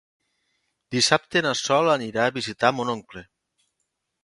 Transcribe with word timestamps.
Dissabte 0.95 1.43
na 1.47 1.51
Sol 1.59 1.91
anirà 1.97 2.25
a 2.25 2.33
visitar 2.39 2.73
mon 2.79 2.93
oncle. 2.97 3.27